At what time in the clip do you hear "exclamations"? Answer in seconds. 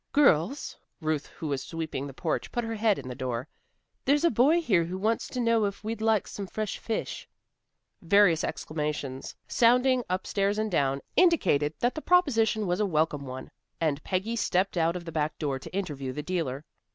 8.43-9.35